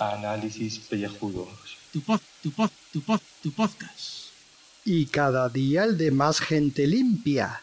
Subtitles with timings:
[0.00, 1.48] Análisis pellejudos.
[1.92, 4.30] Tu pod, tu pod, tu pod, tu podcast.
[4.84, 7.62] Y cada día el de más gente limpia.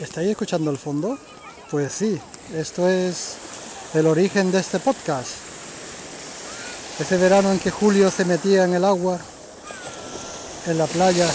[0.00, 1.18] ¿Estáis escuchando el fondo?
[1.70, 2.20] Pues sí,
[2.54, 3.38] esto es
[3.94, 5.51] el origen de este podcast.
[6.98, 9.18] Ese verano en que Julio se metía en el agua,
[10.66, 11.28] en la playa,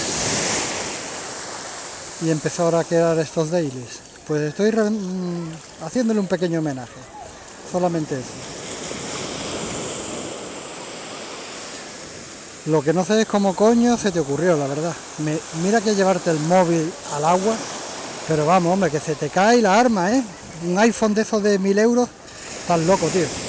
[2.21, 3.99] y empezó ahora a crear estos dailies.
[4.27, 6.91] Pues estoy mm, haciéndole un pequeño homenaje.
[7.71, 8.57] Solamente eso.
[12.67, 14.93] Lo que no sé es cómo coño se te ocurrió, la verdad.
[15.63, 17.55] Mira que llevarte el móvil al agua,
[18.27, 20.23] pero vamos, hombre, que se te cae la arma, ¿eh?
[20.65, 22.09] Un iPhone de esos de mil euros,
[22.61, 23.46] estás loco, tío.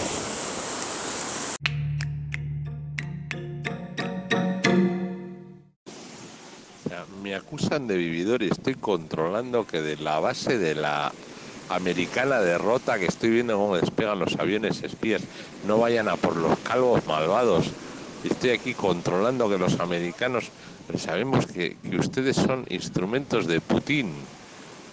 [7.59, 11.13] Acusan de vividor y estoy controlando que de la base de la
[11.69, 15.27] americana derrota que estoy viendo cómo despegan los aviones espías
[15.65, 17.75] no vayan a por los calvos malvados.
[18.23, 20.53] Estoy aquí controlando que los americanos,
[20.87, 24.29] pero sabemos que, que ustedes son instrumentos de Putin,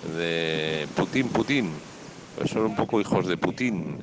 [0.01, 1.83] de Putin, Putin,
[2.33, 3.99] pues son un poco hijos de Putin.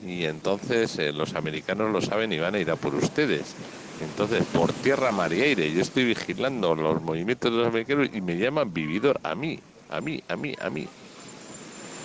[0.00, 3.56] Y entonces eh, los americanos lo saben y van a ir a por ustedes.
[3.98, 8.20] Entonces, por tierra, mar y aire, yo estoy vigilando los movimientos de los americanos y
[8.20, 9.58] me llaman vividor a mí,
[9.88, 10.90] a mí, a mí, a mí.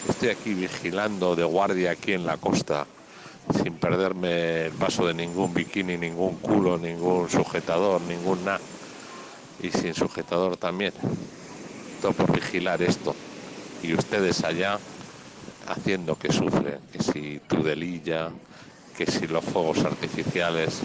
[0.08, 2.88] Estoy aquí vigilando de guardia aquí en la costa,
[3.62, 8.64] sin perderme el paso de ningún bikini, ningún culo, ningún sujetador, ningún nada.
[9.59, 10.94] Y sin sujetador también.
[12.00, 13.17] Todo por vigilar esto.
[13.81, 14.81] Y ustedes allá
[15.67, 18.31] haciendo que sufren, que si Tudelilla,
[18.94, 20.81] que si los fuegos artificiales,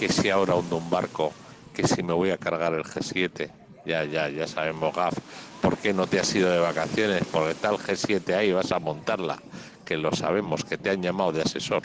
[0.00, 1.30] que si ahora hundo un barco,
[1.74, 3.50] que si me voy a cargar el G7.
[3.84, 5.12] Ya, ya, ya sabemos, Gaf,
[5.60, 7.22] ¿por qué no te has ido de vacaciones?
[7.30, 9.36] Porque el G7 ahí, vas a montarla,
[9.84, 11.82] que lo sabemos, que te han llamado de asesor.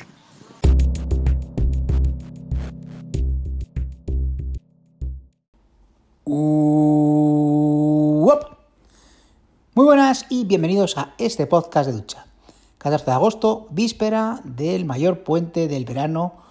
[6.24, 6.46] Uop.
[9.74, 12.26] Muy buenas y bienvenidos a este podcast de ducha.
[12.78, 16.45] 14 de agosto, víspera del mayor puente del verano,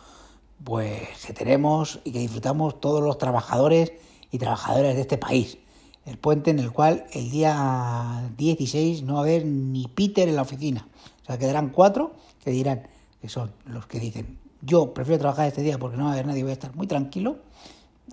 [0.64, 3.92] pues que tenemos y que disfrutamos todos los trabajadores
[4.30, 5.58] y trabajadoras de este país.
[6.06, 10.36] El puente en el cual el día 16 no va a haber ni Peter en
[10.36, 10.86] la oficina.
[11.22, 12.88] O sea, quedarán cuatro que dirán
[13.20, 16.26] que son los que dicen yo prefiero trabajar este día porque no va a haber
[16.26, 17.36] nadie, voy a estar muy tranquilo.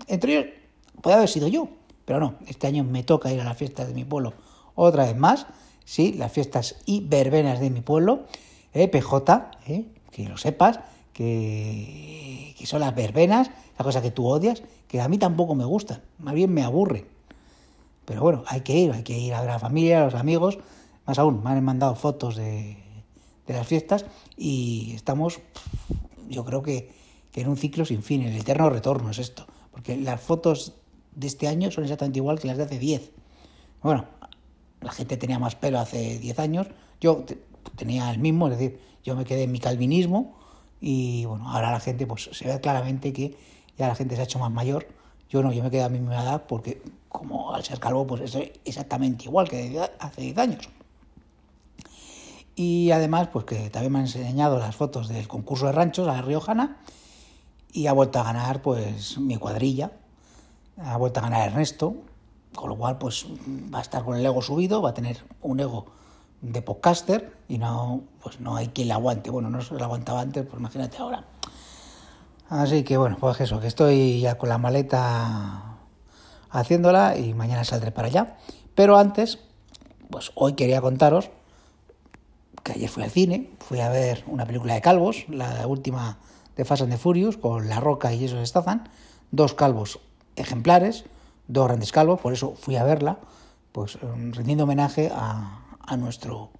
[0.08, 0.54] Entre ellos
[1.02, 1.70] puede haber sido yo,
[2.06, 4.34] pero no, este año me toca ir a las fiestas de mi pueblo
[4.76, 5.48] otra vez más,
[5.86, 8.26] sí, las fiestas y verbenas de mi pueblo,
[8.74, 10.80] eh, PJ, eh, que lo sepas,
[11.22, 15.66] que, que son las verbenas, la cosa que tú odias, que a mí tampoco me
[15.66, 17.06] gustan, más bien me aburren.
[18.06, 20.16] Pero bueno, hay que ir, hay que ir a ver a la familia, a los
[20.16, 20.58] amigos,
[21.06, 22.78] más aún, me han mandado fotos de,
[23.48, 24.06] las fiestas
[24.38, 25.42] y estamos,
[26.30, 26.90] yo creo que,
[27.34, 30.74] que en un ciclo sin fin, el eterno retorno es esto, porque las fotos
[31.14, 33.12] de este año son exactamente igual que las de hace 10.
[33.84, 34.06] Bueno,
[34.80, 36.68] la gente tenía más pelo hace 10 años,
[37.02, 37.40] yo te-
[37.76, 40.41] tenía el mismo, es decir, yo me quedé en mi calvinismo
[40.82, 43.38] y bueno, ahora la gente pues se ve claramente que
[43.78, 44.88] ya la gente se ha hecho más mayor.
[45.30, 48.32] Yo no, yo me quedé a mi misma edad porque como al ser calvo pues
[48.32, 50.70] soy exactamente igual que hace 10 años.
[52.56, 56.14] Y además pues que también me han enseñado las fotos del concurso de ranchos a
[56.14, 56.78] la Riojana
[57.72, 59.92] y ha vuelto a ganar pues mi cuadrilla,
[60.78, 61.96] ha vuelto a ganar Ernesto,
[62.56, 63.28] con lo cual pues
[63.74, 65.86] va a estar con el ego subido, va a tener un ego
[66.42, 69.30] de podcaster y no pues no hay quien le aguante.
[69.30, 71.26] Bueno, no se lo aguantaba antes, pues imagínate ahora.
[72.50, 75.78] Así que bueno, pues eso, que estoy ya con la maleta
[76.50, 78.38] haciéndola y mañana saldré para allá.
[78.76, 79.40] Pero antes,
[80.10, 81.30] pues hoy quería contaros
[82.64, 86.18] que ayer fui al cine, fui a ver una película de calvos, la última
[86.56, 88.84] de Fast and the Furious, con La Roca y esos Statham,
[89.32, 90.00] dos calvos
[90.36, 91.06] ejemplares,
[91.48, 93.18] dos grandes calvos, por eso fui a verla,
[93.72, 96.52] pues em, rindiendo homenaje a, a nuestro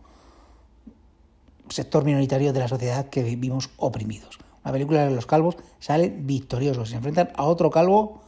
[1.70, 4.40] sector minoritario de la sociedad que vivimos oprimidos.
[4.66, 8.22] Una película de los calvos salen victoriosos, se enfrentan a otro calvo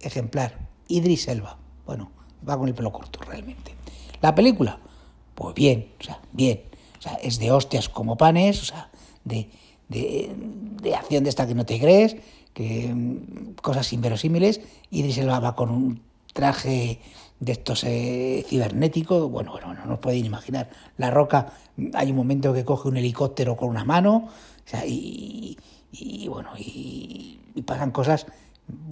[0.00, 0.58] ejemplar,
[0.88, 1.58] Idris Elba.
[1.86, 2.10] Bueno,
[2.46, 3.76] va con el pelo corto realmente.
[4.20, 4.80] La película,
[5.36, 6.62] pues bien, o sea, bien.
[6.98, 8.90] O sea, es de hostias como panes, o sea,
[9.22, 9.48] de,
[9.88, 10.34] de,
[10.82, 12.16] de acción de esta que no te crees,
[12.52, 14.60] que mm, cosas inverosímiles.
[14.90, 16.02] Idris Elba va con un
[16.32, 17.00] traje
[17.40, 20.70] de estos eh, cibernéticos, bueno, bueno, no os podéis imaginar.
[20.96, 21.52] La Roca,
[21.94, 25.56] hay un momento que coge un helicóptero con una mano, o sea, y,
[26.28, 28.26] bueno, y y pasan cosas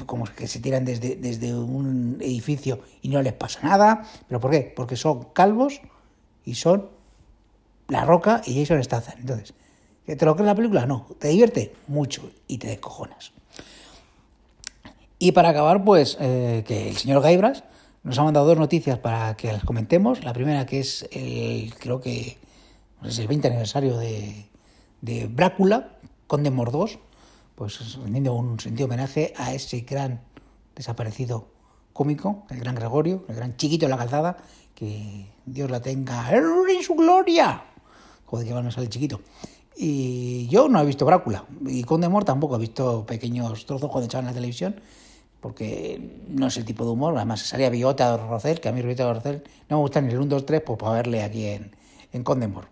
[0.07, 4.05] como que se tiran desde, desde un edificio y no les pasa nada.
[4.27, 4.73] ¿Pero por qué?
[4.75, 5.81] Porque son calvos
[6.45, 6.89] y son
[7.89, 9.19] la roca y Jason Statham.
[9.21, 9.55] Entonces,
[10.05, 10.87] ¿te lo crees la película?
[10.87, 11.07] No.
[11.19, 11.75] ¿Te divierte?
[11.87, 13.33] Mucho y te descojonas.
[15.19, 17.63] Y para acabar, pues eh, que el señor Gaibras
[18.06, 20.23] nos ha mandado dos noticias para que las comentemos.
[20.23, 22.38] La primera que es el, creo que
[23.05, 24.47] es el 20 aniversario de,
[25.00, 25.99] de Brácula,
[26.29, 27.00] Conde Mordós,
[27.56, 30.20] pues rendiendo un sentido homenaje a ese gran
[30.76, 31.49] desaparecido
[31.93, 34.37] cómico, el gran Gregorio, el gran chiquito de la calzada,
[34.76, 37.64] que Dios la tenga en su gloria.
[38.26, 39.20] Joder, que van a salir chiquito.
[39.76, 44.06] Y yo no he visto Brácula, y Conde Mor tampoco he visto pequeños trozos cuando
[44.06, 44.81] echaban en la televisión,
[45.41, 47.17] porque no es el tipo de humor.
[47.17, 50.27] Además, salía Biota Rocel, que a mí Biota Rocel no me gusta ni el 1,
[50.27, 51.75] 2, 3, pues para verle aquí en,
[52.12, 52.69] en Conde Mor.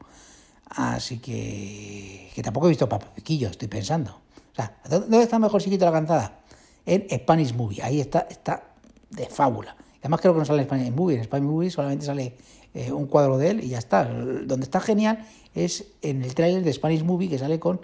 [0.66, 4.10] Así que, que tampoco he visto Papa Piquillo, estoy pensando.
[4.10, 6.40] O sea, ¿dónde está mejor chiquito la cantada?
[6.86, 7.82] En Spanish Movie.
[7.82, 8.74] Ahí está, está
[9.10, 9.76] de fábula.
[10.00, 11.16] Además creo que no sale en Spanish Movie.
[11.16, 12.36] En Spanish Movie solamente sale
[12.74, 14.04] eh, un cuadro de él y ya está.
[14.04, 17.80] Donde está genial es en el tráiler de Spanish Movie que sale con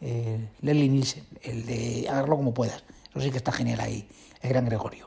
[0.00, 2.84] eh, Leslie Nielsen, el de Hágalo como puedas.
[3.14, 4.08] Eso sí que está genial ahí,
[4.42, 5.06] el gran Gregorio.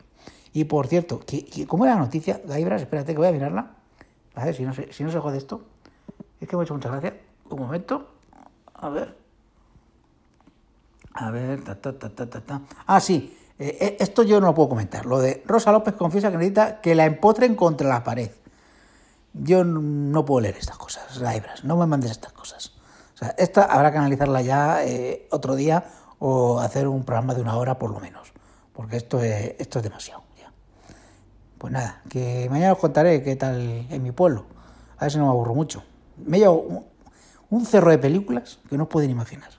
[0.54, 1.20] Y por cierto,
[1.68, 2.42] ¿cómo era la noticia?
[2.46, 3.72] Gaibras, espérate que voy a mirarla.
[4.36, 5.66] A ver si no se, si jode esto.
[6.40, 7.20] Es que me ha hecho mucha gracia.
[7.50, 8.08] Un momento.
[8.74, 9.18] A ver.
[11.14, 12.62] A ver, ta, ta, ta, ta, ta.
[12.86, 15.06] Ah, sí, eh, eh, esto yo no lo puedo comentar.
[15.06, 18.32] Lo de Rosa López confiesa que necesita que la empotren contra la pared.
[19.34, 22.74] Yo no puedo leer estas cosas, Laibras, no me mandes estas cosas.
[23.14, 25.86] O sea, esta habrá que analizarla ya eh, otro día
[26.20, 28.32] o hacer un programa de una hora por lo menos,
[28.74, 30.24] porque esto es, esto es demasiado.
[30.38, 30.52] Ya.
[31.58, 34.46] Pues nada, que mañana os contaré qué tal en mi pueblo.
[34.98, 35.84] A ver si no me aburro mucho.
[36.18, 36.86] Me llevo un,
[37.50, 39.52] un cerro de películas que no os pueden imaginar.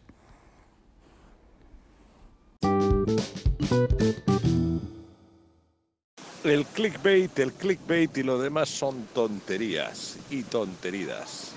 [6.45, 11.53] El clickbait, el clickbait y lo demás son tonterías y tonteridas.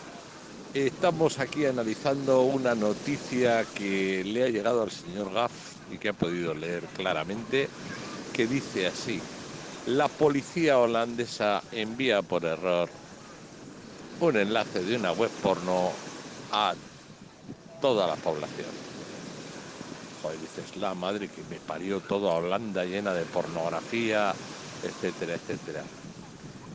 [0.74, 5.52] Estamos aquí analizando una noticia que le ha llegado al señor Gaff
[5.92, 7.68] y que ha podido leer claramente,
[8.32, 9.20] que dice así,
[9.86, 12.90] la policía holandesa envía por error
[14.22, 15.92] un enlace de una web porno
[16.52, 16.74] a
[17.82, 18.92] toda la población
[20.22, 24.34] joder, dices, la madre que me parió toda Holanda llena de pornografía,
[24.84, 25.84] etcétera, etcétera.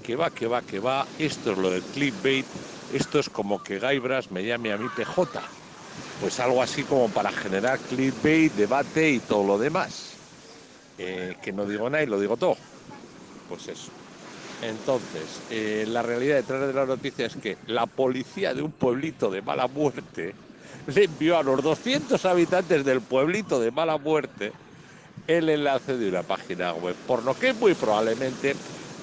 [0.06, 2.46] Que va, que va, que va, esto es lo del clickbait,
[2.88, 5.42] esto es como que Gaibras me llame a mi PJ.
[6.20, 10.20] Pues algo así como para generar clickbait, debate y todo lo demás.
[10.96, 12.56] Eh, que no digo nada y lo digo todo.
[13.48, 13.90] Pues eso.
[14.60, 19.28] Entonces, eh, la realidad detrás de la noticia es que la policía de un pueblito
[19.28, 20.36] de mala muerte
[20.86, 24.54] le envió a los 200 habitantes del pueblito de mala muerte
[25.26, 28.56] el enlace de una página web, por lo que muy probablemente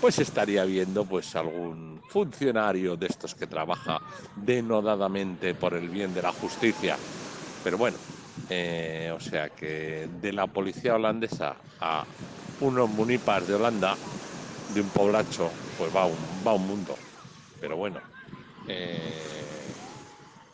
[0.04, 4.02] pues estaría viendo pues algún funcionario de estos que trabaja
[4.36, 7.00] denodadamente por el bien de la justicia.
[7.62, 8.02] Pero bueno,
[8.50, 12.06] eh, o sea que de la policía holandesa a
[12.60, 13.98] unos munipas de Holanda,
[14.68, 17.00] de un poblacho, pues va un, va un mundo.
[17.62, 18.02] Pero bueno,
[18.68, 19.74] eh,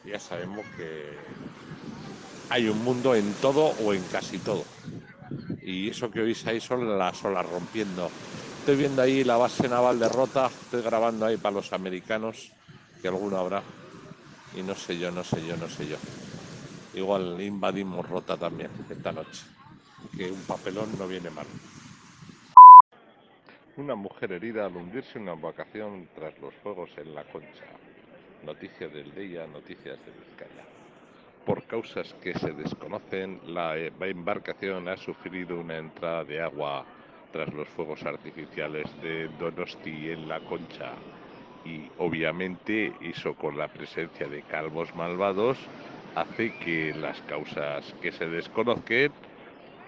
[0.04, 1.24] ya sabemos que
[2.50, 4.68] hay un mundo en todo o en casi todo.
[5.64, 8.14] Y eso que oís ahí son las olas rompiendo.
[8.70, 12.52] Estoy viendo ahí la base naval de Rota, estoy grabando ahí para los americanos,
[13.02, 13.64] que alguno habrá.
[14.56, 15.98] Y no sé yo, no sé yo, no sé yo.
[16.94, 19.44] Igual invadimos Rota también esta noche,
[20.16, 21.48] que un papelón no viene mal.
[23.78, 27.66] Una mujer herida al hundirse en una vacación tras los fuegos en la concha.
[28.44, 30.64] Noticias del día, noticias de Vizcaya.
[31.44, 36.86] Por causas que se desconocen, la embarcación ha sufrido una entrada de agua
[37.32, 40.92] tras los fuegos artificiales de Donosti en la Concha.
[41.66, 45.58] Y obviamente eso con la presencia de calvos malvados
[46.16, 49.12] hace que las causas que se desconozcan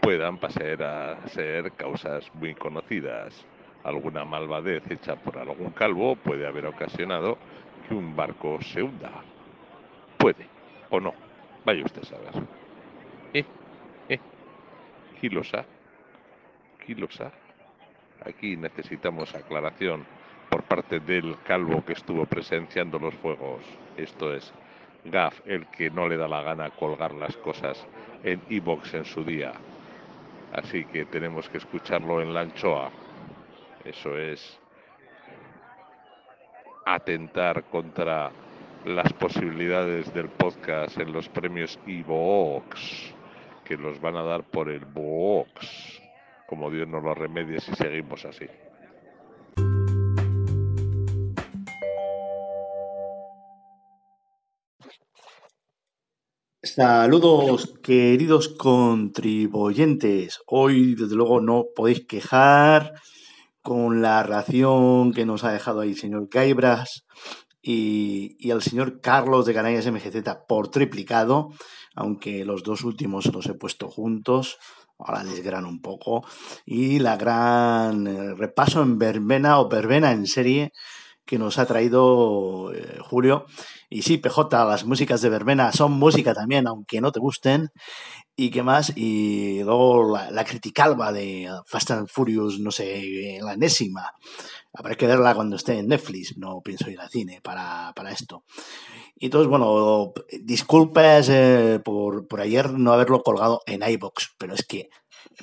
[0.01, 3.45] puedan pasar a ser causas muy conocidas.
[3.83, 7.37] Alguna malvadez hecha por algún calvo puede haber ocasionado
[7.87, 9.11] que un barco se hunda.
[10.17, 10.45] Puede
[10.89, 11.13] o no.
[11.65, 12.33] Vaya usted a saber.
[13.33, 13.45] ¿Eh?
[14.09, 14.19] ¿Eh?
[18.25, 20.05] Aquí necesitamos aclaración
[20.49, 23.63] por parte del calvo que estuvo presenciando los fuegos.
[23.97, 24.51] Esto es
[25.05, 27.87] Gaff, el que no le da la gana colgar las cosas
[28.23, 29.53] en Evox en su día.
[30.53, 32.91] Así que tenemos que escucharlo en la anchoa.
[33.85, 34.59] Eso es
[36.85, 38.31] atentar contra
[38.85, 43.13] las posibilidades del podcast en los premios Evox,
[43.63, 46.00] que los van a dar por el box.
[46.51, 48.45] Como Dios nos lo remedie si seguimos así.
[56.61, 60.41] Saludos, queridos contribuyentes.
[60.45, 62.95] Hoy, desde luego, no podéis quejar
[63.61, 67.05] con la ración que nos ha dejado ahí el señor Gaibras
[67.61, 70.17] y, y el señor Carlos de Canallas MGZ
[70.49, 71.47] por triplicado,
[71.95, 74.57] aunque los dos últimos los he puesto juntos.
[75.05, 76.23] Ahora les grano un poco.
[76.65, 80.71] Y la gran eh, repaso en verbena o verbena en serie
[81.25, 83.45] que nos ha traído eh, Julio.
[83.89, 87.69] Y sí, PJ, las músicas de verbena son música también, aunque no te gusten.
[88.41, 88.91] ¿Y qué más?
[88.95, 94.15] Y luego la, la criticalba de Fast and Furious, no sé, la enésima.
[94.73, 98.43] Habrá que verla cuando esté en Netflix, no pienso ir al cine para, para esto.
[99.15, 104.65] Y entonces, bueno, disculpas eh, por, por ayer no haberlo colgado en iBox, pero es
[104.65, 104.89] que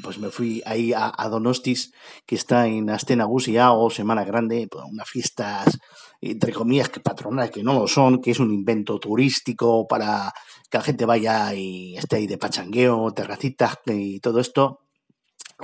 [0.02, 1.92] pues me fui ahí a, a Donostis,
[2.26, 5.78] que está en Astena Gusia o Semana Grande, pues, unas fiestas,
[6.20, 10.32] entre comillas, que patronales, que no lo son, que es un invento turístico para
[10.70, 14.80] que la gente vaya y esté ahí de pachangueo, terracitas y todo esto.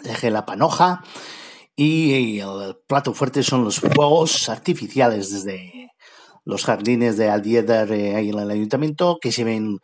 [0.03, 1.03] Dejé la panoja
[1.77, 5.93] y el plato fuerte son los fuegos artificiales desde
[6.45, 9.79] los jardines de Aldieder eh, ahí en el ayuntamiento, que se ven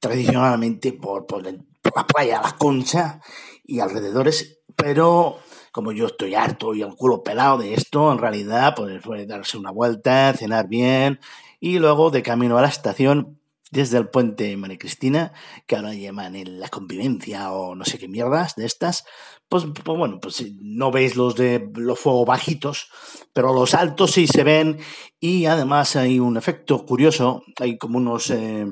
[0.00, 3.20] tradicionalmente por, por, el, por la playa La Concha
[3.68, 5.38] y alrededores, pero
[5.72, 9.58] como yo estoy harto y el culo pelado de esto, en realidad, pues puede darse
[9.58, 11.20] una vuelta, cenar bien
[11.60, 13.38] y luego de camino a la estación
[13.70, 15.34] desde el puente María Cristina,
[15.66, 19.04] que ahora llaman en la convivencia o no sé qué mierdas de estas,
[19.50, 22.90] pues, pues bueno, pues no veis los de los fuegos bajitos,
[23.34, 24.78] pero los altos sí se ven
[25.20, 28.66] y además hay un efecto curioso, hay como unos eh,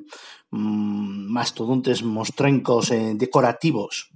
[0.51, 4.16] mastodontes mostrencos eh, decorativos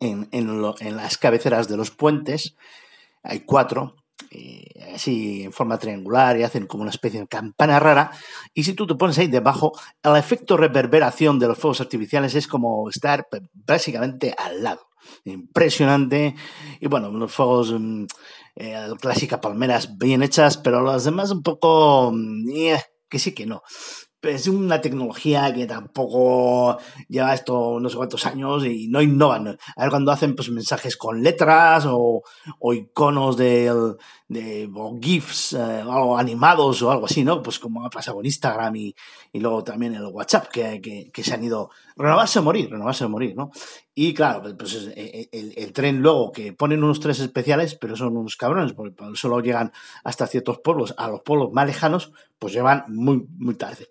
[0.00, 2.56] en, en, las cabeceras de los puentes.
[3.22, 3.96] Hay cuatro,
[4.30, 8.10] eh, así en forma triangular y hacen como una especie de campana rara.
[8.54, 9.72] Y si tú te pones ahí debajo,
[10.02, 14.88] el efecto reverberación de los fuegos artificiales es como estar básicamente al lado.
[15.24, 16.34] Impresionante.
[16.80, 17.74] Y bueno, los fuegos,
[18.56, 22.12] eh, clásicas palmeras bien hechas, pero las demás un poco...
[22.54, 23.62] Eh, que sí que no
[24.22, 29.48] es una tecnología que tampoco lleva esto no sé cuántos años y no innovan.
[29.48, 32.22] A ver cuando hacen pues mensajes con letras o,
[32.72, 33.94] iconos de,
[34.28, 37.42] de GIFs eh, o animados o algo así, ¿no?
[37.42, 38.94] Pues como ha pasado con Instagram y,
[39.32, 43.08] y luego también el WhatsApp, que, que, se han ido renovarse o morir, renovarse o
[43.08, 43.50] morir, ¿no?
[43.94, 48.16] Y claro, pues el, el, el, tren luego que ponen unos trenes especiales, pero son
[48.16, 49.72] unos cabrones, porque solo llegan
[50.04, 53.88] hasta ciertos pueblos, a los pueblos más lejanos, pues llevan muy, muy tarde.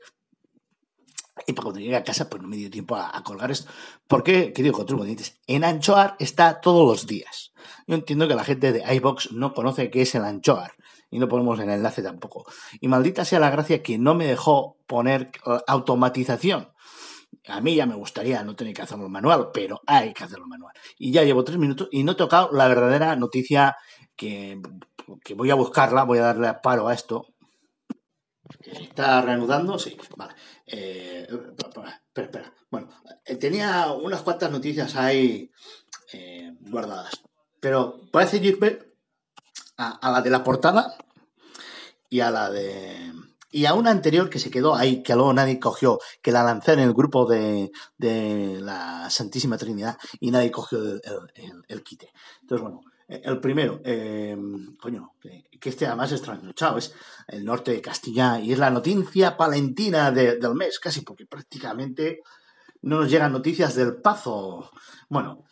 [1.48, 3.72] Y para cuando llegue a casa, pues no me dio tiempo a, colgar esto.
[4.08, 7.54] Porque, querido contribuyentes, en Anchoar está todos los días.
[7.88, 10.74] Yo entiendo que la gente de iBox no conoce qué es el Anchoar.
[11.12, 12.46] Y no ponemos el enlace tampoco.
[12.80, 15.32] Y maldita sea la gracia que no me dejó poner
[15.68, 16.70] automatización.
[17.48, 20.74] A mí ya me gustaría no tener que hacerlo manual, pero hay que hacerlo manual.
[21.00, 23.76] Y ya llevo tres minutos y no he tocado la verdadera noticia
[24.16, 24.62] que,
[25.24, 27.26] que voy a buscarla, voy a darle paro a esto.
[28.62, 29.78] ¿Está reanudando?
[29.78, 30.34] Sí, vale.
[30.66, 32.54] Eh, espera, espera.
[32.70, 32.90] Bueno,
[33.26, 35.52] eh, tenía unas cuantas noticias ahí
[36.14, 37.12] eh, guardadas.
[37.60, 38.80] Pero parece irme
[39.78, 40.96] a, a, la de la portada
[42.10, 43.14] y a la de.
[43.52, 46.74] Y a una anterior que se quedó ahí, que luego nadie cogió, que la lancé
[46.74, 51.02] en el grupo de, de la Santísima Trinidad y nadie cogió el,
[51.34, 52.12] el, el quite.
[52.42, 54.38] Entonces, bueno, el primero, eh,
[54.80, 55.14] coño,
[55.60, 56.94] que este además es trasnochado, es
[57.28, 62.22] el norte de Castilla y es la noticia palentina de, del mes, casi porque prácticamente
[62.84, 64.70] no nos llegan noticias del Pazo.
[65.10, 65.46] Bueno,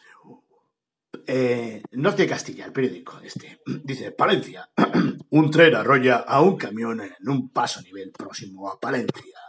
[1.25, 4.69] eh, norte de Castilla, el periódico este, dice, Palencia,
[5.31, 9.39] un tren arrolla a un camión en un paso a nivel próximo a Palencia.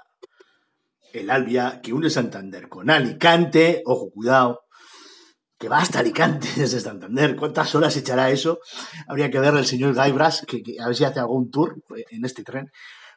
[1.12, 4.67] El Albia que une Santander con Alicante, ojo, cuidado,
[5.58, 7.36] que va hasta Alicante desde Santander.
[7.36, 8.60] ¿Cuántas horas echará eso?
[9.06, 12.44] Habría que verle al señor Gaibras, que, a ver si hace algún tour en este
[12.44, 12.70] tren.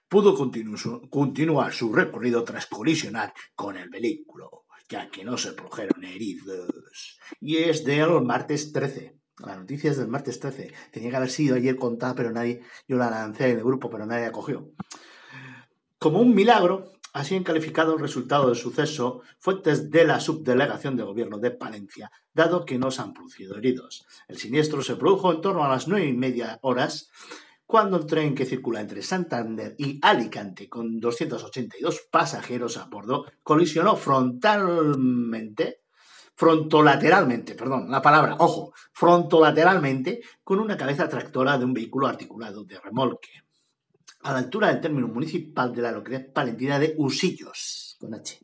[0.09, 7.17] Pudo continuar su recorrido tras colisionar con el vehículo, ya que no se produjeron heridos.
[7.39, 9.15] Y es del martes 13.
[9.37, 10.73] La noticia es del martes 13.
[10.91, 12.61] Tenía que haber sido ayer contada, pero nadie.
[12.89, 14.69] Yo la lancé en el grupo, pero nadie la cogió.
[15.97, 21.03] Como un milagro, Así han calificado el resultado del suceso fuentes de la subdelegación de
[21.03, 24.05] gobierno de Palencia, dado que no se han producido heridos.
[24.27, 27.09] El siniestro se produjo en torno a las nueve y media horas,
[27.65, 33.95] cuando el tren que circula entre Santander y Alicante, con 282 pasajeros a bordo, colisionó
[33.95, 35.81] frontalmente
[36.35, 42.79] frontolateralmente, perdón, la palabra, ojo, frontolateralmente con una cabeza tractora de un vehículo articulado de
[42.79, 43.43] remolque,
[44.23, 48.39] a la altura del término municipal de la localidad palentina de Usillos, con H.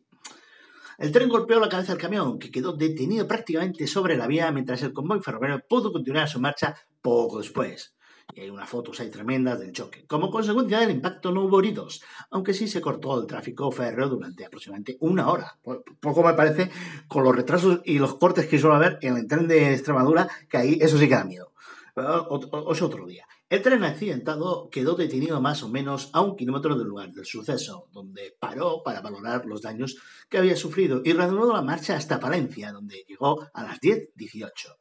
[0.97, 4.81] El tren golpeó la cabeza del camión, que quedó detenido prácticamente sobre la vía mientras
[4.81, 7.93] el convoy ferroviario pudo continuar su marcha poco después.
[8.33, 10.05] Y hay unas fotos ahí tremendas del choque.
[10.07, 14.43] Como consecuencia del impacto no hubo heridos, aunque sí se cortó el tráfico férreo durante
[14.43, 15.59] aproximadamente una hora.
[16.01, 16.71] Poco me parece
[17.07, 20.57] con los retrasos y los cortes que suele haber en el tren de Extremadura, que
[20.57, 21.53] ahí eso sí que da miedo.
[21.95, 23.25] Es otro día.
[23.49, 27.87] El tren accidentado quedó detenido más o menos a un kilómetro del lugar del suceso,
[27.93, 29.95] donde paró para valorar los daños
[30.27, 34.75] que había sufrido y reanudó la marcha hasta Palencia, donde llegó a las 10.18.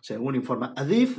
[0.00, 1.18] Según informa Adif,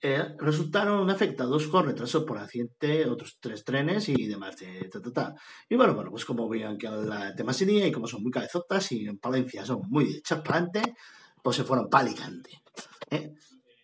[0.00, 4.56] eh, resultaron afectados con retraso por accidente otros tres trenes y demás.
[4.58, 4.88] De,
[5.68, 9.06] Y bueno, bueno, pues como veían que la tema y como son muy cabezotas y
[9.06, 10.42] en Palencia son muy echas
[11.42, 12.62] pues se fueron palicante.
[13.10, 13.32] ¿eh?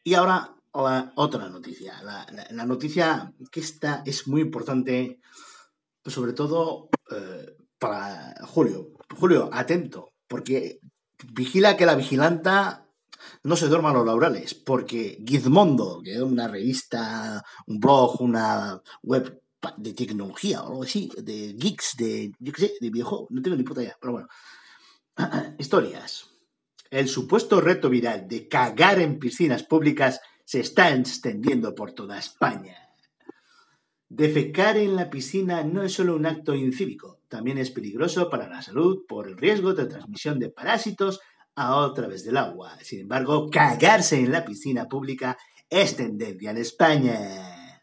[0.05, 2.03] Y ahora otra noticia.
[2.03, 5.21] La, noticia que esta es muy importante,
[6.05, 8.93] sobre todo eh, para Julio.
[9.15, 10.81] Julio, atento, porque
[11.33, 12.87] vigila que la vigilanta
[13.45, 19.41] no se duerma los laurales, porque Gizmondo, que es una revista, un blog, una web
[19.77, 23.57] de tecnología o algo así, de geeks, de, yo qué sé, de videojuegos, no tengo
[23.57, 24.29] ni puta idea, pero bueno.
[25.59, 26.27] Historias.
[26.91, 30.21] El supuesto reto viral de cagar en piscinas públicas
[30.53, 32.77] se está extendiendo por toda España.
[34.11, 38.61] Defecar en la piscina no es solo un acto incívico, también es peligroso para la
[38.61, 41.21] salud por el riesgo de transmisión de parásitos
[41.57, 42.77] a través del agua.
[42.83, 45.39] Sin embargo, cagarse en la piscina pública
[45.71, 47.83] es tendencia en España.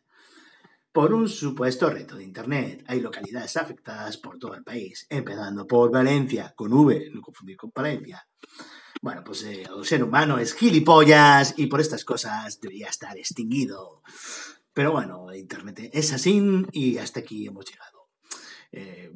[0.91, 5.91] Por un supuesto reto de Internet, hay localidades afectadas por todo el país, empezando por
[5.91, 8.23] Valencia, con V, no confundir con Valencia.
[9.01, 14.01] Bueno, pues eh, el ser humano es gilipollas y por estas cosas debería estar extinguido.
[14.73, 16.41] Pero bueno, Internet es así
[16.73, 18.09] y hasta aquí hemos llegado.
[18.71, 19.11] Eh,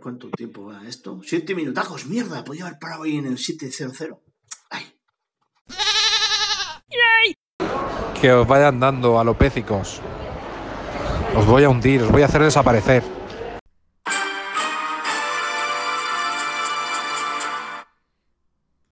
[0.00, 1.20] ¿Cuánto tiempo va esto?
[1.24, 4.18] Siete minutajos, mierda, podía haber parado ahí en el 700.
[4.70, 4.94] Ay.
[8.20, 10.00] Que os vayan dando alopécicos.
[11.36, 13.02] Os voy a hundir, os voy a hacer desaparecer.